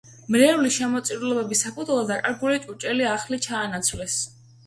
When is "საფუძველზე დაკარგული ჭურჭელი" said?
1.65-3.07